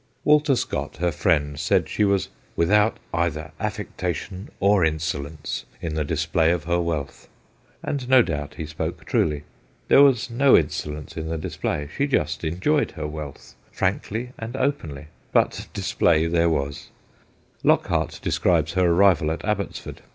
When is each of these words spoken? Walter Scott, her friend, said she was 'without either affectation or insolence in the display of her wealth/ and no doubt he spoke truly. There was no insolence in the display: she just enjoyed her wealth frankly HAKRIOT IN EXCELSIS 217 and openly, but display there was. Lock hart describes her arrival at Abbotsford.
Walter 0.23 0.55
Scott, 0.55 0.97
her 0.97 1.11
friend, 1.11 1.59
said 1.59 1.87
she 1.87 2.03
was 2.03 2.29
'without 2.55 2.97
either 3.13 3.51
affectation 3.59 4.49
or 4.59 4.83
insolence 4.83 5.63
in 5.79 5.93
the 5.93 6.03
display 6.03 6.51
of 6.51 6.63
her 6.63 6.81
wealth/ 6.81 7.27
and 7.83 8.09
no 8.09 8.23
doubt 8.23 8.55
he 8.55 8.65
spoke 8.65 9.05
truly. 9.05 9.43
There 9.89 10.01
was 10.01 10.27
no 10.31 10.57
insolence 10.57 11.17
in 11.17 11.29
the 11.29 11.37
display: 11.37 11.87
she 11.95 12.07
just 12.07 12.43
enjoyed 12.43 12.93
her 12.93 13.05
wealth 13.05 13.53
frankly 13.71 14.31
HAKRIOT 14.39 14.41
IN 14.41 14.49
EXCELSIS 14.49 14.81
217 14.81 14.89
and 14.89 14.95
openly, 14.97 15.07
but 15.31 15.67
display 15.75 16.25
there 16.25 16.49
was. 16.49 16.89
Lock 17.63 17.85
hart 17.85 18.19
describes 18.23 18.73
her 18.73 18.87
arrival 18.89 19.29
at 19.29 19.45
Abbotsford. 19.45 20.01